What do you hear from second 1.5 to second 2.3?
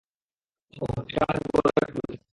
বড় একটা পদক্ষেপ।